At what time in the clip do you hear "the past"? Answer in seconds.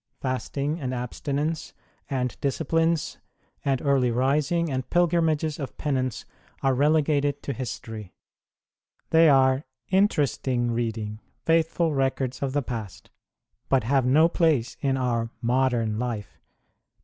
12.53-13.11